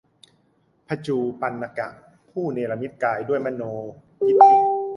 [0.87, 1.87] พระจูฬปันถกะ
[2.31, 3.85] ผู้เนรมิตกายด้วยมโนม
[4.27, 4.51] ยิทธิ